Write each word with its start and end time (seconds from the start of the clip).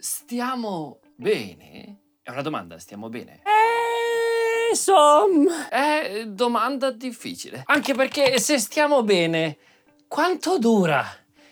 Stiamo 0.00 1.00
bene? 1.16 2.02
È 2.22 2.30
una 2.30 2.42
domanda, 2.42 2.78
stiamo 2.78 3.08
bene? 3.08 3.42
Eh, 3.42 4.70
insomma. 4.70 5.68
È 5.68 6.24
domanda 6.24 6.92
difficile. 6.92 7.64
Anche 7.66 7.94
perché 7.94 8.38
se 8.38 8.58
stiamo 8.58 9.02
bene, 9.02 9.58
quanto 10.06 10.56
dura? 10.58 11.04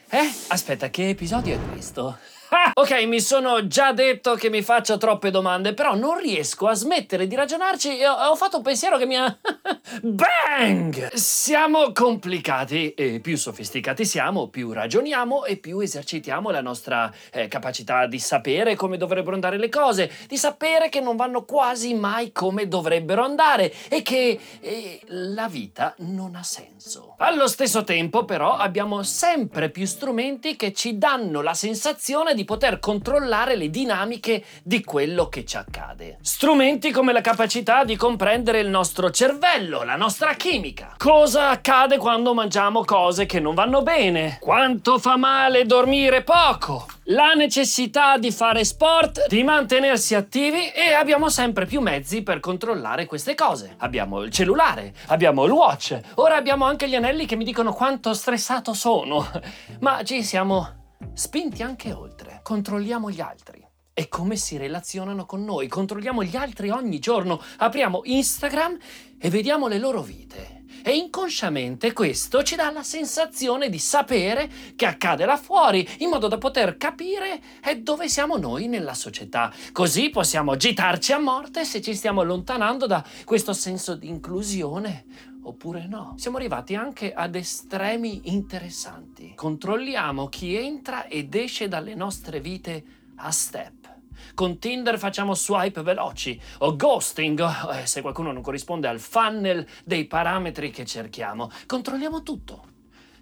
Eh? 0.08 0.32
Aspetta, 0.46 0.90
che 0.90 1.08
episodio 1.08 1.56
è 1.56 1.68
questo? 1.72 2.18
Ok, 2.74 3.04
mi 3.06 3.20
sono 3.20 3.66
già 3.66 3.92
detto 3.92 4.34
che 4.34 4.50
mi 4.50 4.62
faccio 4.62 4.98
troppe 4.98 5.30
domande, 5.30 5.74
però 5.74 5.94
non 5.94 6.18
riesco 6.18 6.66
a 6.66 6.74
smettere 6.74 7.26
di 7.26 7.34
ragionarci 7.34 7.98
e 7.98 8.06
ho, 8.06 8.12
ho 8.12 8.36
fatto 8.36 8.58
un 8.58 8.62
pensiero 8.62 8.96
che 8.98 9.06
mi 9.06 9.16
ha... 9.16 9.34
Bang! 10.02 11.12
Siamo 11.14 11.92
complicati 11.92 12.92
e 12.92 13.20
più 13.20 13.36
sofisticati 13.36 14.04
siamo, 14.04 14.48
più 14.48 14.72
ragioniamo 14.72 15.44
e 15.44 15.56
più 15.56 15.80
esercitiamo 15.80 16.50
la 16.50 16.60
nostra 16.60 17.12
eh, 17.32 17.48
capacità 17.48 18.06
di 18.06 18.18
sapere 18.18 18.74
come 18.74 18.96
dovrebbero 18.96 19.34
andare 19.34 19.58
le 19.58 19.68
cose, 19.68 20.10
di 20.28 20.36
sapere 20.36 20.88
che 20.88 21.00
non 21.00 21.16
vanno 21.16 21.44
quasi 21.44 21.94
mai 21.94 22.32
come 22.32 22.68
dovrebbero 22.68 23.24
andare 23.24 23.72
e 23.88 24.02
che 24.02 24.38
eh, 24.60 25.00
la 25.06 25.48
vita 25.48 25.94
non 25.98 26.34
ha 26.36 26.42
senso. 26.42 27.14
Allo 27.18 27.48
stesso 27.48 27.84
tempo, 27.84 28.24
però, 28.24 28.56
abbiamo 28.56 29.02
sempre 29.02 29.70
più 29.70 29.86
strumenti 29.86 30.56
che 30.56 30.72
ci 30.72 30.98
danno 30.98 31.40
la 31.40 31.54
sensazione 31.54 32.34
di 32.36 32.44
poter 32.44 32.78
controllare 32.78 33.56
le 33.56 33.68
dinamiche 33.70 34.44
di 34.62 34.84
quello 34.84 35.28
che 35.28 35.44
ci 35.44 35.56
accade. 35.56 36.18
Strumenti 36.20 36.92
come 36.92 37.12
la 37.12 37.20
capacità 37.20 37.82
di 37.82 37.96
comprendere 37.96 38.60
il 38.60 38.68
nostro 38.68 39.10
cervello, 39.10 39.82
la 39.82 39.96
nostra 39.96 40.34
chimica. 40.34 40.94
Cosa 40.96 41.48
accade 41.50 41.98
quando 41.98 42.34
mangiamo 42.34 42.84
cose 42.84 43.26
che 43.26 43.40
non 43.40 43.54
vanno 43.54 43.82
bene? 43.82 44.36
Quanto 44.40 44.98
fa 44.98 45.16
male 45.16 45.64
dormire 45.64 46.22
poco? 46.22 46.86
La 47.10 47.34
necessità 47.34 48.18
di 48.18 48.32
fare 48.32 48.64
sport, 48.64 49.28
di 49.28 49.44
mantenersi 49.44 50.16
attivi 50.16 50.70
e 50.70 50.92
abbiamo 50.92 51.28
sempre 51.28 51.64
più 51.64 51.80
mezzi 51.80 52.22
per 52.22 52.40
controllare 52.40 53.06
queste 53.06 53.34
cose. 53.36 53.74
Abbiamo 53.78 54.22
il 54.22 54.30
cellulare, 54.30 54.92
abbiamo 55.06 55.44
il 55.44 55.52
watch, 55.52 55.98
ora 56.14 56.34
abbiamo 56.34 56.64
anche 56.64 56.88
gli 56.88 56.96
anelli 56.96 57.24
che 57.24 57.36
mi 57.36 57.44
dicono 57.44 57.72
quanto 57.72 58.12
stressato 58.12 58.74
sono. 58.74 59.24
Ma 59.80 60.02
ci 60.02 60.22
siamo 60.22 60.84
spinti 61.12 61.62
anche 61.62 61.92
oltre. 61.92 62.40
Controlliamo 62.42 63.10
gli 63.10 63.20
altri 63.20 63.65
e 63.98 64.08
come 64.08 64.36
si 64.36 64.58
relazionano 64.58 65.24
con 65.24 65.42
noi. 65.42 65.68
Controlliamo 65.68 66.22
gli 66.22 66.36
altri 66.36 66.68
ogni 66.68 66.98
giorno. 66.98 67.40
Apriamo 67.56 68.02
Instagram 68.04 68.76
e 69.16 69.30
vediamo 69.30 69.68
le 69.68 69.78
loro 69.78 70.02
vite. 70.02 70.64
E 70.82 70.94
inconsciamente 70.94 71.94
questo 71.94 72.42
ci 72.42 72.56
dà 72.56 72.70
la 72.70 72.82
sensazione 72.82 73.70
di 73.70 73.78
sapere 73.78 74.50
che 74.76 74.84
accade 74.84 75.24
là 75.24 75.38
fuori, 75.38 75.88
in 76.00 76.10
modo 76.10 76.28
da 76.28 76.36
poter 76.36 76.76
capire 76.76 77.40
dove 77.78 78.10
siamo 78.10 78.36
noi 78.36 78.68
nella 78.68 78.92
società. 78.92 79.50
Così 79.72 80.10
possiamo 80.10 80.52
agitarci 80.52 81.12
a 81.12 81.18
morte 81.18 81.64
se 81.64 81.80
ci 81.80 81.94
stiamo 81.94 82.20
allontanando 82.20 82.86
da 82.86 83.02
questo 83.24 83.54
senso 83.54 83.94
di 83.94 84.08
inclusione 84.08 85.06
oppure 85.44 85.86
no. 85.86 86.12
Siamo 86.18 86.36
arrivati 86.36 86.74
anche 86.74 87.14
ad 87.14 87.34
estremi 87.34 88.20
interessanti. 88.24 89.32
Controlliamo 89.34 90.28
chi 90.28 90.54
entra 90.54 91.06
ed 91.06 91.34
esce 91.34 91.66
dalle 91.66 91.94
nostre 91.94 92.40
vite 92.40 92.84
a 93.16 93.30
step. 93.30 93.94
Con 94.34 94.58
Tinder 94.58 94.98
facciamo 94.98 95.34
swipe 95.34 95.82
veloci 95.82 96.40
o 96.58 96.76
ghosting, 96.76 97.42
eh, 97.72 97.86
se 97.86 98.00
qualcuno 98.00 98.32
non 98.32 98.42
corrisponde 98.42 98.88
al 98.88 99.00
funnel 99.00 99.66
dei 99.84 100.06
parametri 100.06 100.70
che 100.70 100.84
cerchiamo. 100.84 101.50
Controlliamo 101.66 102.22
tutto, 102.22 102.64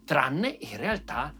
tranne 0.04 0.56
in 0.60 0.76
realtà 0.76 1.32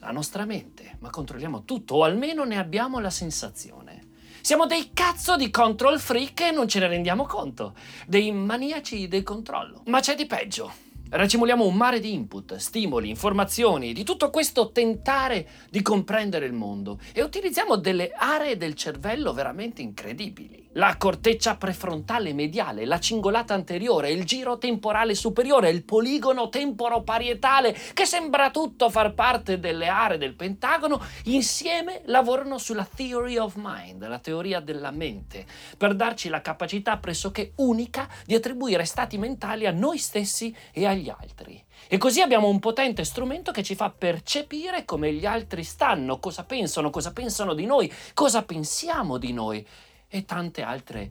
la 0.00 0.10
nostra 0.10 0.44
mente, 0.44 0.96
ma 1.00 1.10
controlliamo 1.10 1.64
tutto 1.64 1.96
o 1.96 2.04
almeno 2.04 2.44
ne 2.44 2.58
abbiamo 2.58 3.00
la 3.00 3.10
sensazione. 3.10 4.06
Siamo 4.40 4.66
dei 4.66 4.92
cazzo 4.94 5.36
di 5.36 5.50
control 5.50 5.98
freak 5.98 6.40
e 6.40 6.50
non 6.52 6.68
ce 6.68 6.78
ne 6.78 6.86
rendiamo 6.86 7.26
conto. 7.26 7.74
Dei 8.06 8.30
maniaci 8.32 9.08
del 9.08 9.22
controllo. 9.22 9.82
Ma 9.86 10.00
c'è 10.00 10.14
di 10.14 10.26
peggio. 10.26 10.86
Racimuliamo 11.10 11.64
un 11.64 11.74
mare 11.74 12.00
di 12.00 12.12
input, 12.12 12.56
stimoli, 12.56 13.08
informazioni, 13.08 13.94
di 13.94 14.04
tutto 14.04 14.28
questo 14.28 14.72
tentare 14.72 15.48
di 15.70 15.80
comprendere 15.80 16.44
il 16.44 16.52
mondo 16.52 17.00
e 17.14 17.22
utilizziamo 17.22 17.76
delle 17.76 18.12
aree 18.14 18.58
del 18.58 18.74
cervello 18.74 19.32
veramente 19.32 19.80
incredibili. 19.80 20.67
La 20.78 20.96
corteccia 20.96 21.56
prefrontale 21.56 22.32
mediale, 22.32 22.84
la 22.84 23.00
cingolata 23.00 23.52
anteriore, 23.52 24.12
il 24.12 24.24
giro 24.24 24.58
temporale 24.58 25.16
superiore, 25.16 25.70
il 25.70 25.82
poligono 25.82 26.50
temporoparietale, 26.50 27.76
che 27.92 28.04
sembra 28.04 28.52
tutto 28.52 28.88
far 28.88 29.12
parte 29.12 29.58
delle 29.58 29.88
aree 29.88 30.18
del 30.18 30.36
pentagono, 30.36 31.02
insieme 31.24 32.02
lavorano 32.04 32.58
sulla 32.58 32.88
theory 32.94 33.38
of 33.38 33.54
mind, 33.56 34.06
la 34.06 34.20
teoria 34.20 34.60
della 34.60 34.92
mente, 34.92 35.44
per 35.76 35.96
darci 35.96 36.28
la 36.28 36.42
capacità 36.42 36.96
pressoché 36.98 37.54
unica 37.56 38.08
di 38.24 38.36
attribuire 38.36 38.84
stati 38.84 39.18
mentali 39.18 39.66
a 39.66 39.72
noi 39.72 39.98
stessi 39.98 40.54
e 40.70 40.86
agli 40.86 41.08
altri. 41.08 41.60
E 41.88 41.98
così 41.98 42.20
abbiamo 42.20 42.46
un 42.46 42.60
potente 42.60 43.02
strumento 43.02 43.50
che 43.50 43.64
ci 43.64 43.74
fa 43.74 43.90
percepire 43.90 44.84
come 44.84 45.12
gli 45.12 45.26
altri 45.26 45.64
stanno, 45.64 46.20
cosa 46.20 46.44
pensano, 46.44 46.90
cosa 46.90 47.12
pensano 47.12 47.54
di 47.54 47.66
noi, 47.66 47.92
cosa 48.14 48.44
pensiamo 48.44 49.18
di 49.18 49.32
noi 49.32 49.66
e 50.08 50.24
tante 50.24 50.62
altre 50.62 51.10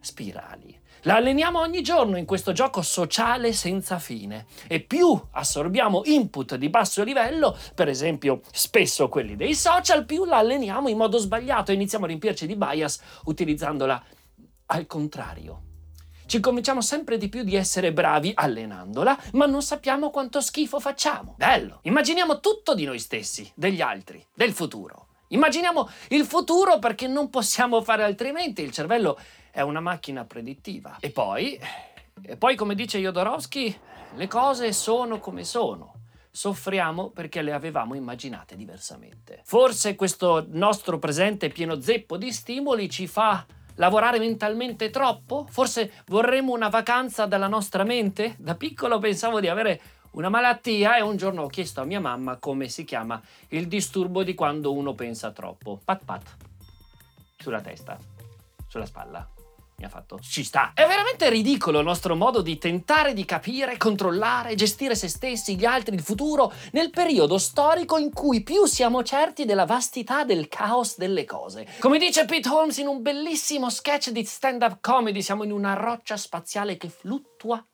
spirali. 0.00 0.78
La 1.02 1.16
alleniamo 1.16 1.60
ogni 1.60 1.80
giorno 1.82 2.16
in 2.16 2.24
questo 2.24 2.52
gioco 2.52 2.82
sociale 2.82 3.52
senza 3.52 3.98
fine 3.98 4.46
e 4.66 4.80
più 4.80 5.20
assorbiamo 5.32 6.02
input 6.04 6.56
di 6.56 6.68
basso 6.70 7.04
livello, 7.04 7.56
per 7.74 7.88
esempio 7.88 8.40
spesso 8.50 9.08
quelli 9.08 9.36
dei 9.36 9.54
social, 9.54 10.04
più 10.04 10.24
la 10.24 10.38
alleniamo 10.38 10.88
in 10.88 10.96
modo 10.96 11.18
sbagliato 11.18 11.70
e 11.70 11.74
iniziamo 11.74 12.04
a 12.04 12.08
riempirci 12.08 12.46
di 12.46 12.56
bias 12.56 13.00
utilizzandola 13.24 14.02
al 14.66 14.86
contrario. 14.86 15.62
Ci 16.26 16.40
convinciamo 16.40 16.82
sempre 16.82 17.16
di 17.16 17.30
più 17.30 17.42
di 17.42 17.54
essere 17.54 17.90
bravi 17.90 18.32
allenandola, 18.34 19.18
ma 19.32 19.46
non 19.46 19.62
sappiamo 19.62 20.10
quanto 20.10 20.42
schifo 20.42 20.78
facciamo. 20.78 21.34
Bello! 21.38 21.78
Immaginiamo 21.84 22.40
tutto 22.40 22.74
di 22.74 22.84
noi 22.84 22.98
stessi, 22.98 23.50
degli 23.54 23.80
altri, 23.80 24.22
del 24.34 24.52
futuro. 24.52 25.07
Immaginiamo 25.28 25.88
il 26.08 26.24
futuro 26.24 26.78
perché 26.78 27.06
non 27.06 27.28
possiamo 27.30 27.82
fare 27.82 28.02
altrimenti, 28.02 28.62
il 28.62 28.72
cervello 28.72 29.18
è 29.50 29.60
una 29.60 29.80
macchina 29.80 30.24
predittiva. 30.24 30.96
E 31.00 31.10
poi, 31.10 31.60
e 32.22 32.36
poi 32.36 32.56
come 32.56 32.74
dice 32.74 32.98
Jodorowsky, 32.98 33.78
le 34.14 34.26
cose 34.26 34.72
sono 34.72 35.18
come 35.18 35.44
sono 35.44 35.94
soffriamo 36.30 37.10
perché 37.10 37.42
le 37.42 37.52
avevamo 37.52 37.94
immaginate 37.94 38.54
diversamente. 38.54 39.40
Forse 39.44 39.96
questo 39.96 40.46
nostro 40.50 40.98
presente 40.98 41.48
pieno 41.48 41.80
zeppo 41.80 42.16
di 42.16 42.30
stimoli 42.30 42.88
ci 42.88 43.08
fa 43.08 43.44
Lavorare 43.78 44.18
mentalmente 44.18 44.90
troppo? 44.90 45.46
Forse 45.48 45.92
vorremmo 46.06 46.52
una 46.52 46.68
vacanza 46.68 47.26
dalla 47.26 47.46
nostra 47.46 47.84
mente? 47.84 48.34
Da 48.38 48.56
piccolo 48.56 48.98
pensavo 48.98 49.38
di 49.38 49.46
avere 49.48 49.80
una 50.12 50.28
malattia 50.28 50.96
e 50.96 51.02
un 51.02 51.16
giorno 51.16 51.42
ho 51.42 51.48
chiesto 51.48 51.80
a 51.80 51.84
mia 51.84 52.00
mamma 52.00 52.36
come 52.36 52.68
si 52.68 52.84
chiama 52.84 53.20
il 53.48 53.68
disturbo 53.68 54.22
di 54.22 54.34
quando 54.34 54.72
uno 54.72 54.94
pensa 54.94 55.30
troppo. 55.30 55.80
Pat 55.84 56.04
pat. 56.04 56.36
Sulla 57.38 57.60
testa, 57.60 57.96
sulla 58.66 58.86
spalla 58.86 59.28
mi 59.78 59.84
ha 59.84 59.88
fatto 59.88 60.18
ci 60.20 60.42
sta. 60.42 60.72
È 60.74 60.86
veramente 60.86 61.28
ridicolo 61.28 61.78
il 61.78 61.84
nostro 61.84 62.16
modo 62.16 62.42
di 62.42 62.58
tentare 62.58 63.12
di 63.12 63.24
capire, 63.24 63.76
controllare, 63.76 64.56
gestire 64.56 64.96
se 64.96 65.06
stessi, 65.06 65.56
gli 65.56 65.64
altri, 65.64 65.94
il 65.94 66.02
futuro, 66.02 66.52
nel 66.72 66.90
periodo 66.90 67.38
storico 67.38 67.96
in 67.96 68.12
cui 68.12 68.42
più 68.42 68.64
siamo 68.66 69.04
certi 69.04 69.44
della 69.44 69.66
vastità 69.66 70.24
del 70.24 70.48
caos 70.48 70.98
delle 70.98 71.24
cose. 71.24 71.66
Come 71.78 71.98
dice 71.98 72.24
Pete 72.24 72.48
Holmes 72.48 72.78
in 72.78 72.88
un 72.88 73.02
bellissimo 73.02 73.70
sketch 73.70 74.10
di 74.10 74.24
stand-up 74.24 74.78
comedy, 74.80 75.22
siamo 75.22 75.44
in 75.44 75.52
una 75.52 75.74
roccia 75.74 76.16
spaziale 76.16 76.76
che 76.76 76.88
fluttua 76.88 77.64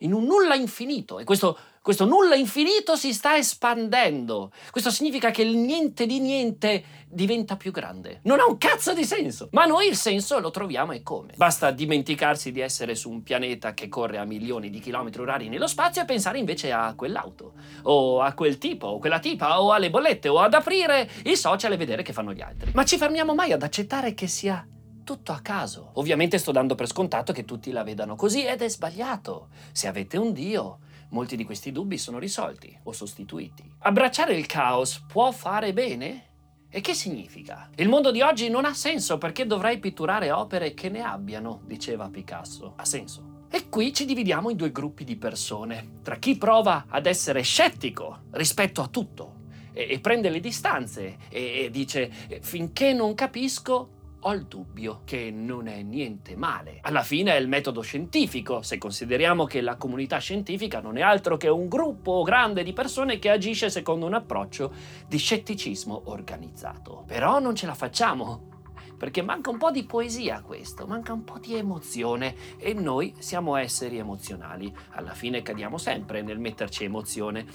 in 0.00 0.12
un 0.12 0.24
nulla 0.24 0.54
infinito 0.54 1.18
e 1.18 1.24
questo 1.24 1.58
questo 1.86 2.04
nulla 2.04 2.34
infinito 2.34 2.96
si 2.96 3.12
sta 3.12 3.36
espandendo. 3.36 4.50
Questo 4.72 4.90
significa 4.90 5.30
che 5.30 5.42
il 5.42 5.56
niente 5.56 6.04
di 6.04 6.18
niente 6.18 6.82
diventa 7.06 7.54
più 7.54 7.70
grande. 7.70 8.18
Non 8.24 8.40
ha 8.40 8.44
un 8.44 8.58
cazzo 8.58 8.92
di 8.92 9.04
senso. 9.04 9.50
Ma 9.52 9.66
noi 9.66 9.86
il 9.86 9.94
senso 9.94 10.40
lo 10.40 10.50
troviamo 10.50 10.90
e 10.90 11.04
come? 11.04 11.34
Basta 11.36 11.70
dimenticarsi 11.70 12.50
di 12.50 12.58
essere 12.58 12.96
su 12.96 13.08
un 13.08 13.22
pianeta 13.22 13.72
che 13.72 13.88
corre 13.88 14.18
a 14.18 14.24
milioni 14.24 14.68
di 14.68 14.80
chilometri 14.80 15.22
orari 15.22 15.48
nello 15.48 15.68
spazio 15.68 16.02
e 16.02 16.06
pensare 16.06 16.40
invece 16.40 16.72
a 16.72 16.92
quell'auto, 16.96 17.52
o 17.82 18.20
a 18.20 18.32
quel 18.32 18.58
tipo, 18.58 18.88
o 18.88 18.98
quella 18.98 19.20
tipa, 19.20 19.62
o 19.62 19.70
alle 19.70 19.88
bollette, 19.88 20.28
o 20.28 20.40
ad 20.40 20.54
aprire 20.54 21.08
i 21.22 21.36
social 21.36 21.70
e 21.70 21.76
vedere 21.76 22.02
che 22.02 22.12
fanno 22.12 22.32
gli 22.32 22.42
altri. 22.42 22.72
Ma 22.74 22.84
ci 22.84 22.96
fermiamo 22.96 23.32
mai 23.32 23.52
ad 23.52 23.62
accettare 23.62 24.12
che 24.12 24.26
sia 24.26 24.66
tutto 25.06 25.30
a 25.30 25.38
caso. 25.38 25.90
Ovviamente 25.94 26.36
sto 26.36 26.50
dando 26.50 26.74
per 26.74 26.88
scontato 26.88 27.32
che 27.32 27.44
tutti 27.44 27.70
la 27.70 27.84
vedano 27.84 28.16
così 28.16 28.44
ed 28.44 28.60
è 28.60 28.68
sbagliato. 28.68 29.50
Se 29.70 29.86
avete 29.86 30.18
un 30.18 30.32
Dio, 30.32 30.80
molti 31.10 31.36
di 31.36 31.44
questi 31.44 31.70
dubbi 31.70 31.96
sono 31.96 32.18
risolti 32.18 32.76
o 32.82 32.92
sostituiti. 32.92 33.62
Abbracciare 33.78 34.34
il 34.34 34.46
caos 34.46 35.04
può 35.06 35.30
fare 35.30 35.72
bene? 35.72 36.24
E 36.68 36.80
che 36.80 36.92
significa? 36.92 37.70
Il 37.76 37.88
mondo 37.88 38.10
di 38.10 38.20
oggi 38.20 38.48
non 38.48 38.64
ha 38.64 38.74
senso 38.74 39.16
perché 39.16 39.46
dovrei 39.46 39.78
pitturare 39.78 40.32
opere 40.32 40.74
che 40.74 40.88
ne 40.88 41.02
abbiano, 41.02 41.60
diceva 41.64 42.10
Picasso. 42.10 42.72
Ha 42.74 42.84
senso. 42.84 43.44
E 43.48 43.68
qui 43.68 43.94
ci 43.94 44.06
dividiamo 44.06 44.50
in 44.50 44.56
due 44.56 44.72
gruppi 44.72 45.04
di 45.04 45.14
persone, 45.14 46.00
tra 46.02 46.16
chi 46.16 46.36
prova 46.36 46.86
ad 46.88 47.06
essere 47.06 47.42
scettico 47.42 48.22
rispetto 48.32 48.82
a 48.82 48.88
tutto 48.88 49.34
e, 49.72 49.86
e 49.88 50.00
prende 50.00 50.30
le 50.30 50.40
distanze 50.40 51.18
e, 51.28 51.64
e 51.64 51.70
dice 51.70 52.10
finché 52.40 52.92
non 52.92 53.14
capisco 53.14 53.90
ho 54.28 54.32
il 54.32 54.46
dubbio 54.46 55.02
che 55.04 55.30
non 55.30 55.68
è 55.68 55.82
niente 55.82 56.34
male. 56.34 56.80
Alla 56.82 57.04
fine 57.04 57.32
è 57.32 57.38
il 57.38 57.46
metodo 57.46 57.80
scientifico, 57.80 58.60
se 58.60 58.76
consideriamo 58.76 59.44
che 59.44 59.60
la 59.60 59.76
comunità 59.76 60.18
scientifica 60.18 60.80
non 60.80 60.96
è 60.96 61.00
altro 61.00 61.36
che 61.36 61.48
un 61.48 61.68
gruppo 61.68 62.22
grande 62.22 62.64
di 62.64 62.72
persone 62.72 63.20
che 63.20 63.30
agisce 63.30 63.70
secondo 63.70 64.04
un 64.04 64.14
approccio 64.14 64.72
di 65.06 65.16
scetticismo 65.16 66.02
organizzato. 66.06 67.04
Però 67.06 67.38
non 67.38 67.54
ce 67.54 67.66
la 67.66 67.74
facciamo. 67.74 68.54
Perché 68.98 69.22
manca 69.22 69.50
un 69.50 69.58
po' 69.58 69.70
di 69.70 69.84
poesia 69.84 70.38
a 70.38 70.42
questo, 70.42 70.86
manca 70.86 71.12
un 71.12 71.22
po' 71.22 71.38
di 71.38 71.54
emozione 71.54 72.34
e 72.58 72.72
noi 72.72 73.14
siamo 73.18 73.54
esseri 73.54 73.98
emozionali. 73.98 74.74
Alla 74.92 75.12
fine 75.12 75.42
cadiamo 75.42 75.78
sempre 75.78 76.22
nel 76.22 76.40
metterci 76.40 76.82
emozione. 76.82 77.46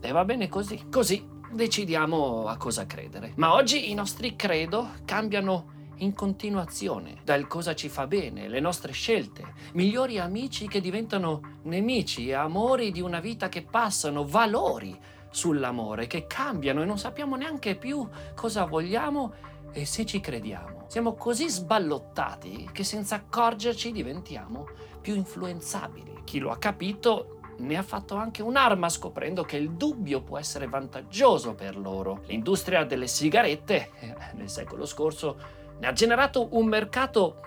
E 0.00 0.12
va 0.12 0.24
bene 0.24 0.48
così. 0.48 0.86
Così 0.88 1.26
decidiamo 1.50 2.46
a 2.46 2.56
cosa 2.56 2.86
credere. 2.86 3.32
Ma 3.36 3.52
oggi 3.52 3.90
i 3.90 3.94
nostri 3.94 4.36
credo 4.36 4.92
cambiano 5.04 5.74
in 5.98 6.14
continuazione, 6.14 7.16
dal 7.24 7.46
cosa 7.46 7.74
ci 7.74 7.88
fa 7.88 8.06
bene, 8.06 8.48
le 8.48 8.60
nostre 8.60 8.92
scelte, 8.92 9.54
migliori 9.72 10.18
amici 10.18 10.68
che 10.68 10.80
diventano 10.80 11.58
nemici, 11.62 12.32
amori 12.32 12.90
di 12.90 13.00
una 13.00 13.20
vita 13.20 13.48
che 13.48 13.62
passano, 13.62 14.26
valori 14.26 14.98
sull'amore 15.30 16.06
che 16.06 16.26
cambiano 16.26 16.82
e 16.82 16.86
non 16.86 16.98
sappiamo 16.98 17.36
neanche 17.36 17.76
più 17.76 18.06
cosa 18.34 18.64
vogliamo 18.64 19.32
e 19.72 19.84
se 19.84 20.06
ci 20.06 20.20
crediamo. 20.20 20.84
Siamo 20.88 21.14
così 21.14 21.48
sballottati 21.48 22.70
che 22.72 22.84
senza 22.84 23.16
accorgerci 23.16 23.92
diventiamo 23.92 24.66
più 25.00 25.14
influenzabili. 25.14 26.22
Chi 26.24 26.38
lo 26.38 26.50
ha 26.50 26.56
capito 26.56 27.40
ne 27.58 27.76
ha 27.76 27.82
fatto 27.82 28.16
anche 28.16 28.42
un'arma 28.42 28.88
scoprendo 28.88 29.44
che 29.44 29.56
il 29.56 29.72
dubbio 29.72 30.22
può 30.22 30.38
essere 30.38 30.66
vantaggioso 30.66 31.54
per 31.54 31.76
loro. 31.76 32.22
L'industria 32.26 32.84
delle 32.84 33.06
sigarette 33.06 33.90
eh, 34.00 34.14
nel 34.34 34.48
secolo 34.48 34.84
scorso 34.84 35.55
ne 35.78 35.86
ha 35.86 35.92
generato 35.92 36.48
un 36.52 36.66
mercato 36.66 37.40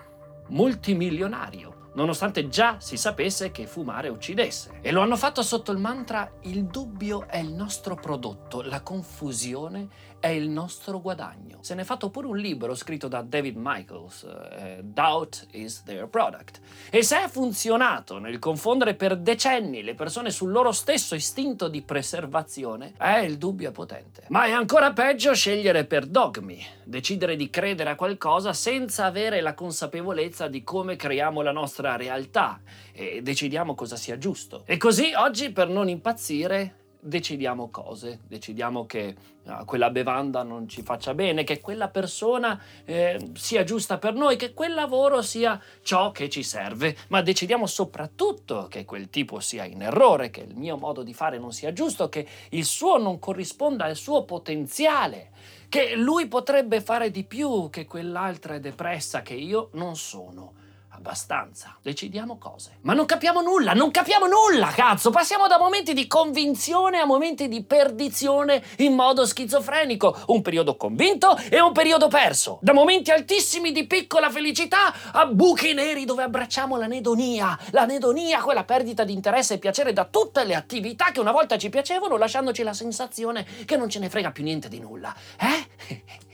multimilionario 0.48 1.70
nonostante 1.92 2.48
già 2.48 2.76
si 2.78 2.96
sapesse 2.96 3.50
che 3.50 3.66
fumare 3.66 4.08
uccidesse. 4.08 4.78
E 4.80 4.92
lo 4.92 5.00
hanno 5.00 5.16
fatto 5.16 5.42
sotto 5.42 5.72
il 5.72 5.78
mantra 5.78 6.30
il 6.42 6.64
dubbio 6.64 7.26
è 7.26 7.38
il 7.38 7.52
nostro 7.52 7.94
prodotto, 7.94 8.62
la 8.62 8.80
confusione 8.80 9.88
è 10.20 10.28
il 10.28 10.48
nostro 10.50 11.00
guadagno. 11.00 11.58
Se 11.62 11.74
ne 11.74 11.82
è 11.82 11.84
fatto 11.84 12.10
pure 12.10 12.26
un 12.26 12.36
libro 12.36 12.74
scritto 12.74 13.08
da 13.08 13.22
David 13.22 13.56
Michaels, 13.56 14.24
eh, 14.24 14.80
Doubt 14.82 15.46
is 15.52 15.82
their 15.82 16.06
product. 16.08 16.60
E 16.90 17.02
se 17.02 17.24
è 17.24 17.28
funzionato 17.28 18.18
nel 18.18 18.38
confondere 18.38 18.94
per 18.94 19.16
decenni 19.16 19.82
le 19.82 19.94
persone 19.94 20.30
sul 20.30 20.50
loro 20.50 20.72
stesso 20.72 21.14
istinto 21.14 21.68
di 21.68 21.80
preservazione, 21.80 22.92
eh, 22.98 23.24
il 23.24 23.38
dubbio 23.38 23.70
è 23.70 23.72
potente. 23.72 24.24
Ma 24.28 24.44
è 24.44 24.50
ancora 24.50 24.92
peggio 24.92 25.32
scegliere 25.34 25.84
per 25.86 26.06
dogmi, 26.06 26.62
decidere 26.90 27.36
di 27.36 27.48
credere 27.48 27.90
a 27.90 27.94
qualcosa 27.94 28.52
senza 28.52 29.04
avere 29.04 29.40
la 29.40 29.54
consapevolezza 29.54 30.48
di 30.48 30.64
come 30.64 30.96
creiamo 30.96 31.40
la 31.40 31.52
nostra 31.52 31.96
realtà 31.96 32.60
e 32.92 33.22
decidiamo 33.22 33.74
cosa 33.74 33.96
sia 33.96 34.18
giusto. 34.18 34.64
E 34.66 34.76
così 34.76 35.12
oggi 35.14 35.50
per 35.52 35.68
non 35.68 35.88
impazzire 35.88 36.74
decidiamo 37.00 37.70
cose, 37.70 38.20
decidiamo 38.26 38.84
che 38.84 39.14
uh, 39.42 39.64
quella 39.64 39.88
bevanda 39.88 40.42
non 40.42 40.68
ci 40.68 40.82
faccia 40.82 41.14
bene, 41.14 41.44
che 41.44 41.60
quella 41.60 41.88
persona 41.88 42.60
eh, 42.84 43.30
sia 43.34 43.64
giusta 43.64 43.96
per 43.96 44.12
noi, 44.12 44.36
che 44.36 44.52
quel 44.52 44.74
lavoro 44.74 45.22
sia 45.22 45.58
ciò 45.82 46.10
che 46.10 46.28
ci 46.28 46.42
serve, 46.42 46.94
ma 47.08 47.22
decidiamo 47.22 47.66
soprattutto 47.66 48.66
che 48.68 48.84
quel 48.84 49.08
tipo 49.08 49.40
sia 49.40 49.64
in 49.64 49.80
errore, 49.80 50.30
che 50.30 50.42
il 50.42 50.56
mio 50.56 50.76
modo 50.76 51.02
di 51.02 51.14
fare 51.14 51.38
non 51.38 51.52
sia 51.52 51.72
giusto, 51.72 52.10
che 52.10 52.26
il 52.50 52.64
suo 52.64 52.98
non 52.98 53.18
corrisponda 53.18 53.84
al 53.84 53.96
suo 53.96 54.24
potenziale, 54.24 55.30
che 55.70 55.94
lui 55.94 56.26
potrebbe 56.26 56.80
fare 56.80 57.12
di 57.12 57.22
più, 57.22 57.70
che 57.70 57.86
quell'altra 57.86 58.58
depressa, 58.58 59.22
che 59.22 59.34
io 59.34 59.70
non 59.74 59.96
sono 59.96 60.59
abbastanza. 61.00 61.76
Decidiamo 61.80 62.36
cose. 62.36 62.76
Ma 62.82 62.92
non 62.92 63.06
capiamo 63.06 63.40
nulla, 63.40 63.72
non 63.72 63.90
capiamo 63.90 64.26
nulla, 64.26 64.68
cazzo! 64.68 65.10
Passiamo 65.10 65.46
da 65.46 65.58
momenti 65.58 65.94
di 65.94 66.06
convinzione 66.06 66.98
a 66.98 67.06
momenti 67.06 67.48
di 67.48 67.64
perdizione 67.64 68.62
in 68.78 68.94
modo 68.94 69.24
schizofrenico. 69.24 70.14
Un 70.26 70.42
periodo 70.42 70.76
convinto 70.76 71.36
e 71.48 71.58
un 71.60 71.72
periodo 71.72 72.08
perso. 72.08 72.58
Da 72.60 72.74
momenti 72.74 73.10
altissimi 73.10 73.72
di 73.72 73.86
piccola 73.86 74.30
felicità 74.30 74.92
a 75.12 75.24
buchi 75.26 75.72
neri 75.72 76.04
dove 76.04 76.22
abbracciamo 76.22 76.76
l'anedonia. 76.76 77.58
L'anedonia, 77.70 78.42
quella 78.42 78.64
perdita 78.64 79.02
di 79.04 79.14
interesse 79.14 79.54
e 79.54 79.58
piacere 79.58 79.94
da 79.94 80.04
tutte 80.04 80.44
le 80.44 80.54
attività 80.54 81.06
che 81.12 81.20
una 81.20 81.32
volta 81.32 81.56
ci 81.56 81.70
piacevano, 81.70 82.18
lasciandoci 82.18 82.62
la 82.62 82.74
sensazione 82.74 83.46
che 83.64 83.76
non 83.76 83.88
ce 83.88 83.98
ne 83.98 84.10
frega 84.10 84.30
più 84.32 84.44
niente 84.44 84.68
di 84.68 84.78
nulla. 84.78 85.14
Eh? 85.38 86.28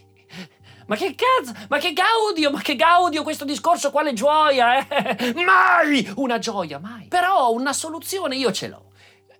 Ma 0.86 0.96
che 0.96 1.14
cazzo? 1.14 1.52
Ma 1.68 1.78
che 1.78 1.92
gaudio? 1.92 2.50
Ma 2.50 2.60
che 2.60 2.76
gaudio 2.76 3.22
questo 3.22 3.44
discorso? 3.44 3.90
Quale 3.90 4.12
gioia, 4.12 4.78
eh? 4.78 5.34
Mai 5.44 6.10
una 6.16 6.38
gioia, 6.38 6.78
mai. 6.78 7.06
Però 7.08 7.52
una 7.52 7.72
soluzione 7.72 8.36
io 8.36 8.52
ce 8.52 8.68
l'ho. 8.68 8.92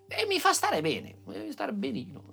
E 0.08 0.26
mi 0.26 0.38
fa 0.38 0.52
stare 0.52 0.81
bene, 0.81 1.16
mi 1.25 1.50
stare 1.52 1.72
benino. 1.72 2.26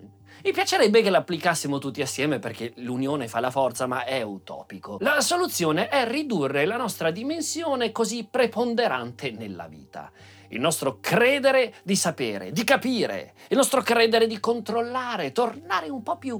Mi 0.46 0.52
piacerebbe 0.52 1.02
che 1.02 1.10
l'applicassimo 1.10 1.80
tutti 1.80 2.02
assieme 2.02 2.38
perché 2.38 2.74
l'unione 2.78 3.30
fa 3.30 3.40
la 3.40 3.50
forza, 3.50 3.88
ma 3.88 4.04
è 4.04 4.22
utopico. 4.24 4.98
La 5.00 5.22
soluzione 5.22 5.88
è 5.88 6.06
ridurre 6.06 6.66
la 6.66 6.76
nostra 6.76 7.12
dimensione 7.12 7.94
così 7.94 8.28
preponderante 8.30 9.32
nella 9.32 9.68
vita. 9.68 10.12
Il 10.50 10.60
nostro 10.60 10.98
credere 11.00 11.76
di 11.84 11.96
sapere, 11.96 12.52
di 12.52 12.66
capire, 12.66 13.36
il 13.48 13.56
nostro 13.56 13.82
credere 13.82 14.28
di 14.28 14.40
controllare, 14.42 15.32
tornare 15.32 15.90
un 15.90 16.04
po' 16.04 16.18
più 16.18 16.40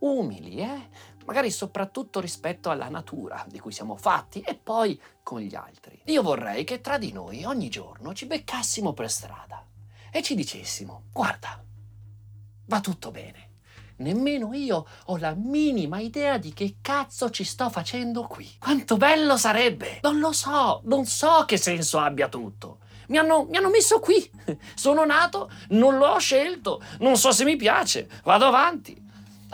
umili, 0.00 0.56
eh? 0.56 0.88
Magari 1.24 1.50
soprattutto 1.50 2.20
rispetto 2.20 2.70
alla 2.70 2.88
natura 2.88 3.44
di 3.48 3.58
cui 3.58 3.72
siamo 3.72 3.96
fatti 3.96 4.40
e 4.40 4.54
poi 4.54 5.00
con 5.22 5.40
gli 5.40 5.54
altri. 5.54 6.00
Io 6.04 6.22
vorrei 6.22 6.64
che 6.64 6.80
tra 6.80 6.98
di 6.98 7.12
noi 7.12 7.44
ogni 7.44 7.68
giorno 7.68 8.14
ci 8.14 8.26
beccassimo 8.26 8.92
per 8.92 9.10
strada 9.10 9.64
e 10.10 10.22
ci 10.22 10.34
dicessimo, 10.34 11.04
guarda, 11.12 11.62
va 12.66 12.80
tutto 12.80 13.10
bene. 13.10 13.52
Nemmeno 13.96 14.52
io 14.54 14.86
ho 15.06 15.16
la 15.18 15.34
minima 15.34 16.00
idea 16.00 16.36
di 16.36 16.52
che 16.52 16.76
cazzo 16.80 17.30
ci 17.30 17.44
sto 17.44 17.70
facendo 17.70 18.22
qui. 18.24 18.48
Quanto 18.58 18.96
bello 18.96 19.36
sarebbe! 19.36 20.00
Non 20.02 20.18
lo 20.18 20.32
so, 20.32 20.80
non 20.84 21.06
so 21.06 21.44
che 21.46 21.56
senso 21.56 21.98
abbia 22.00 22.28
tutto. 22.28 22.78
Mi 23.08 23.18
hanno, 23.18 23.44
mi 23.44 23.56
hanno, 23.56 23.68
messo 23.68 24.00
qui. 24.00 24.28
Sono 24.74 25.04
nato, 25.04 25.50
non 25.70 25.98
l'ho 25.98 26.18
scelto, 26.18 26.82
non 27.00 27.16
so 27.16 27.30
se 27.32 27.44
mi 27.44 27.56
piace, 27.56 28.08
vado 28.24 28.46
avanti. 28.46 29.03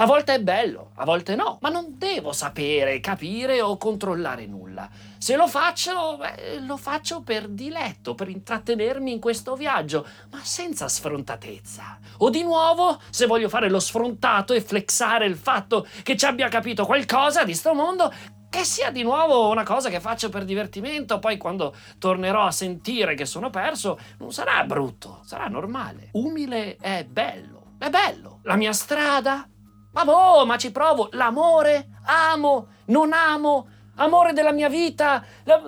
A 0.01 0.07
volte 0.07 0.33
è 0.33 0.41
bello, 0.41 0.93
a 0.95 1.05
volte 1.05 1.35
no, 1.35 1.59
ma 1.61 1.69
non 1.69 1.99
devo 1.99 2.33
sapere, 2.33 3.01
capire 3.01 3.61
o 3.61 3.77
controllare 3.77 4.47
nulla. 4.47 4.89
Se 5.19 5.37
lo 5.37 5.47
faccio, 5.47 6.17
beh, 6.17 6.61
lo 6.61 6.79
faccio 6.79 7.21
per 7.21 7.49
diletto, 7.49 8.15
per 8.15 8.31
intrattenermi 8.31 9.13
in 9.13 9.21
questo 9.21 9.57
viaggio, 9.57 10.07
ma 10.31 10.39
senza 10.43 10.89
sfrontatezza. 10.89 11.99
O 12.21 12.31
di 12.31 12.43
nuovo, 12.43 12.99
se 13.11 13.27
voglio 13.27 13.51
fare 13.51 13.69
lo 13.69 13.79
sfrontato 13.79 14.55
e 14.55 14.63
flexare 14.63 15.27
il 15.27 15.37
fatto 15.37 15.87
che 16.03 16.17
ci 16.17 16.25
abbia 16.25 16.49
capito 16.49 16.87
qualcosa 16.87 17.45
di 17.45 17.55
sto 17.55 17.75
mondo, 17.75 18.11
che 18.49 18.65
sia 18.65 18.91
di 18.91 19.03
nuovo 19.03 19.51
una 19.51 19.65
cosa 19.65 19.91
che 19.91 20.01
faccio 20.01 20.31
per 20.31 20.47
divertimento, 20.47 21.19
poi 21.19 21.37
quando 21.37 21.75
tornerò 21.99 22.47
a 22.47 22.53
sentire 22.53 23.15
che 23.15 23.27
sono 23.27 23.51
perso, 23.51 23.99
non 24.17 24.33
sarà 24.33 24.65
brutto, 24.65 25.21
sarà 25.27 25.49
normale. 25.49 26.09
Umile 26.13 26.77
è 26.77 27.05
bello, 27.05 27.75
è 27.77 27.91
bello. 27.91 28.39
La 28.45 28.57
mia 28.57 28.73
strada 28.73 29.47
ma 29.93 30.05
boh, 30.05 30.47
ma 30.47 30.57
ci 30.57 30.71
provo. 30.71 31.09
L'amore? 31.13 31.89
Amo? 32.05 32.69
Non 32.87 33.13
amo? 33.13 33.67
Amore 33.97 34.33
della 34.33 34.53
mia 34.53 34.69
vita? 34.69 35.25
La... 35.45 35.63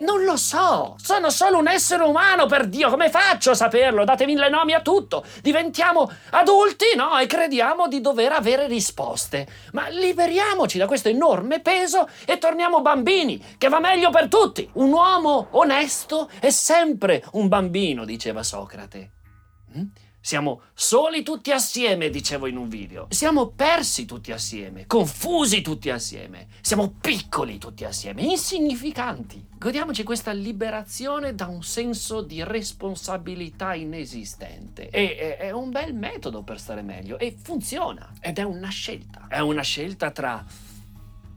Non 0.00 0.24
lo 0.24 0.38
so, 0.38 0.96
sono 0.98 1.28
solo 1.28 1.58
un 1.58 1.68
essere 1.68 2.04
umano, 2.04 2.46
per 2.46 2.66
Dio, 2.68 2.88
come 2.88 3.10
faccio 3.10 3.50
a 3.50 3.54
saperlo? 3.54 4.04
Datevi 4.04 4.34
le 4.34 4.48
nomi 4.48 4.72
a 4.72 4.80
tutto. 4.80 5.22
Diventiamo 5.42 6.10
adulti, 6.30 6.86
no? 6.96 7.18
E 7.18 7.26
crediamo 7.26 7.86
di 7.86 8.00
dover 8.00 8.32
avere 8.32 8.66
risposte. 8.66 9.46
Ma 9.72 9.88
liberiamoci 9.88 10.78
da 10.78 10.86
questo 10.86 11.10
enorme 11.10 11.60
peso 11.60 12.08
e 12.24 12.38
torniamo 12.38 12.80
bambini, 12.80 13.56
che 13.58 13.68
va 13.68 13.78
meglio 13.78 14.08
per 14.08 14.28
tutti. 14.28 14.66
Un 14.74 14.90
uomo 14.90 15.48
onesto 15.50 16.30
è 16.40 16.48
sempre 16.48 17.22
un 17.32 17.48
bambino, 17.48 18.06
diceva 18.06 18.42
Socrate. 18.42 19.19
Mm? 19.76 19.84
Siamo 20.22 20.60
soli 20.74 21.22
tutti 21.22 21.50
assieme, 21.50 22.10
dicevo 22.10 22.46
in 22.46 22.58
un 22.58 22.68
video. 22.68 23.06
Siamo 23.08 23.48
persi 23.48 24.04
tutti 24.04 24.32
assieme, 24.32 24.86
confusi 24.86 25.62
tutti 25.62 25.88
assieme. 25.88 26.48
Siamo 26.60 26.92
piccoli 27.00 27.56
tutti 27.56 27.84
assieme, 27.84 28.22
insignificanti. 28.22 29.48
Godiamoci 29.56 30.02
questa 30.02 30.32
liberazione 30.32 31.34
da 31.34 31.46
un 31.46 31.62
senso 31.62 32.20
di 32.20 32.44
responsabilità 32.44 33.72
inesistente. 33.72 34.90
E, 34.90 35.16
è, 35.16 35.36
è 35.38 35.50
un 35.52 35.70
bel 35.70 35.94
metodo 35.94 36.42
per 36.42 36.60
stare 36.60 36.82
meglio 36.82 37.18
e 37.18 37.34
funziona. 37.42 38.12
Ed 38.20 38.38
è 38.38 38.42
una 38.42 38.68
scelta. 38.68 39.26
È 39.26 39.38
una 39.38 39.62
scelta 39.62 40.10
tra 40.10 40.44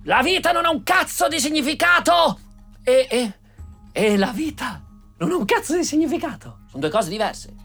la 0.06 0.22
vita 0.22 0.52
non 0.52 0.66
ha 0.66 0.70
un 0.70 0.84
cazzo 0.84 1.30
di 1.30 1.40
significato 1.40 2.38
e, 2.84 3.08
e, 3.10 3.34
e 3.94 4.18
la 4.18 4.32
vita 4.32 4.84
non 5.20 5.32
ha 5.32 5.36
un 5.38 5.46
cazzo 5.46 5.78
di 5.78 5.86
significato. 5.86 6.60
Sono 6.68 6.82
due 6.82 6.90
cose 6.90 7.10
diverse. 7.10 7.63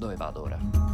Dove 0.00 0.16
vado 0.16 0.40
ora? 0.40 0.89